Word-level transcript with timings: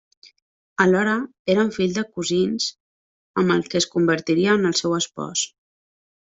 Alhora 0.85 1.13
eren 1.55 1.69
fills 1.75 1.93
de 1.99 2.05
cosins 2.15 2.71
amb 3.43 3.57
el 3.59 3.63
que 3.69 3.81
es 3.83 3.89
convertiria 3.95 4.59
en 4.61 4.69
el 4.73 4.77
seu 4.83 5.01
espòs. 5.03 5.49